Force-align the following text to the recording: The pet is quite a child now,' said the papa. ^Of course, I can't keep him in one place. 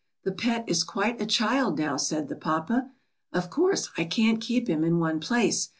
The 0.23 0.31
pet 0.31 0.63
is 0.67 0.83
quite 0.83 1.21
a 1.21 1.27
child 1.27 1.77
now,' 1.77 1.95
said 1.97 2.27
the 2.27 2.35
papa. 2.35 2.89
^Of 3.35 3.51
course, 3.51 3.91
I 3.99 4.03
can't 4.03 4.41
keep 4.41 4.67
him 4.67 4.83
in 4.83 4.97
one 4.97 5.19
place. 5.19 5.69